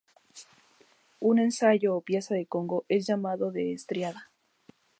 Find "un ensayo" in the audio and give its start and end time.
1.29-1.89